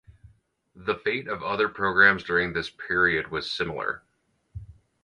The 0.73 0.95
fate 0.95 1.27
of 1.27 1.43
other 1.43 1.69
programs 1.69 2.23
during 2.23 2.53
this 2.53 2.71
period 2.71 3.27
was 3.29 3.51
similar. 3.51 4.01